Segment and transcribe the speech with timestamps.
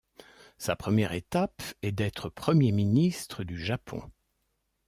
[0.57, 4.01] Sa première étape est d'être Premier ministre du Japon.